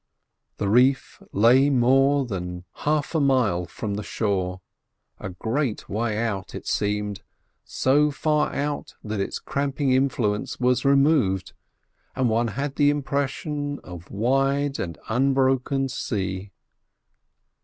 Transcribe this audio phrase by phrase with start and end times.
[0.57, 4.59] The reef lay more than half a mile from the shore:
[5.19, 7.21] a great way out, it seemed,
[7.63, 11.53] so far out that its cramping influence was removed,
[12.15, 16.51] and one had the impression of wide and unbroken sea.